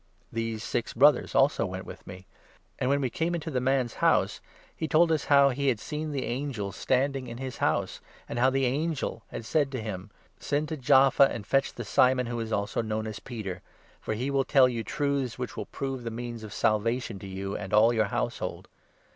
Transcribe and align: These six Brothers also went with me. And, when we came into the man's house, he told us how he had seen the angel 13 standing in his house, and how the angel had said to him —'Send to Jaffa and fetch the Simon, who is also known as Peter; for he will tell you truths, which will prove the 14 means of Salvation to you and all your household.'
These 0.31 0.63
six 0.63 0.95
Brothers 0.95 1.35
also 1.35 1.63
went 1.67 1.85
with 1.85 2.07
me. 2.07 2.25
And, 2.79 2.89
when 2.89 3.01
we 3.01 3.11
came 3.11 3.35
into 3.35 3.51
the 3.51 3.61
man's 3.61 3.93
house, 4.01 4.41
he 4.75 4.87
told 4.87 5.11
us 5.11 5.25
how 5.25 5.49
he 5.49 5.67
had 5.67 5.79
seen 5.79 6.11
the 6.11 6.25
angel 6.25 6.71
13 6.71 6.81
standing 6.81 7.27
in 7.27 7.37
his 7.37 7.57
house, 7.57 8.01
and 8.27 8.39
how 8.39 8.49
the 8.49 8.65
angel 8.65 9.21
had 9.27 9.45
said 9.45 9.71
to 9.73 9.79
him 9.79 10.09
—'Send 10.39 10.69
to 10.69 10.77
Jaffa 10.77 11.25
and 11.31 11.45
fetch 11.45 11.75
the 11.75 11.85
Simon, 11.85 12.25
who 12.25 12.39
is 12.39 12.51
also 12.51 12.81
known 12.81 13.05
as 13.05 13.19
Peter; 13.19 13.61
for 13.99 14.15
he 14.15 14.31
will 14.31 14.43
tell 14.43 14.67
you 14.67 14.83
truths, 14.83 15.37
which 15.37 15.55
will 15.55 15.67
prove 15.67 15.99
the 15.99 16.09
14 16.09 16.15
means 16.15 16.43
of 16.43 16.51
Salvation 16.51 17.19
to 17.19 17.27
you 17.27 17.55
and 17.55 17.71
all 17.71 17.93
your 17.93 18.05
household.' 18.05 18.69